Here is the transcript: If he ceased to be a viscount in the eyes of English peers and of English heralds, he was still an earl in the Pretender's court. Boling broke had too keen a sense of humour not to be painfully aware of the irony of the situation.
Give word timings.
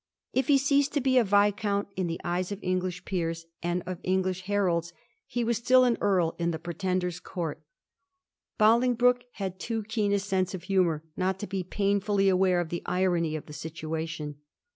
If 0.33 0.47
he 0.47 0.57
ceased 0.57 0.93
to 0.95 0.99
be 0.99 1.19
a 1.19 1.23
viscount 1.23 1.89
in 1.95 2.07
the 2.07 2.19
eyes 2.23 2.51
of 2.51 2.57
English 2.63 3.05
peers 3.05 3.45
and 3.61 3.83
of 3.85 3.99
English 4.01 4.41
heralds, 4.45 4.93
he 5.27 5.43
was 5.43 5.57
still 5.59 5.83
an 5.83 5.95
earl 6.01 6.33
in 6.39 6.49
the 6.49 6.57
Pretender's 6.57 7.19
court. 7.19 7.61
Boling 8.57 8.95
broke 8.95 9.25
had 9.33 9.59
too 9.59 9.83
keen 9.83 10.11
a 10.11 10.17
sense 10.17 10.55
of 10.55 10.63
humour 10.63 11.03
not 11.15 11.37
to 11.41 11.45
be 11.45 11.63
painfully 11.63 12.29
aware 12.29 12.59
of 12.59 12.69
the 12.69 12.81
irony 12.87 13.35
of 13.35 13.45
the 13.45 13.53
situation. 13.53 14.37